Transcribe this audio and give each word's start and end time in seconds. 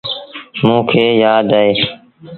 موݩ 0.65 0.83
کي 0.89 1.03
يآدا 1.21 1.57
اهيݩ۔ 1.65 1.83